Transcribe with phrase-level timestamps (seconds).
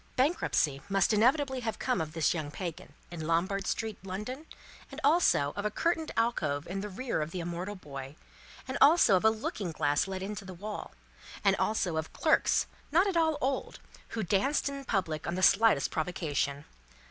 [0.15, 4.47] Bankruptcy must inevitably have come of this young Pagan, in Lombard street, London,
[4.91, 8.15] and also of a curtained alcove in the rear of the immortal boy,
[8.67, 10.93] and also of a looking glass let into the wall,
[11.43, 13.79] and also of clerks not at all old,
[14.17, 16.65] who danced in public on the slightest provocation.